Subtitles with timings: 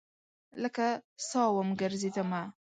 [0.63, 0.87] لکه
[1.27, 2.41] سا وم ګرزیدمه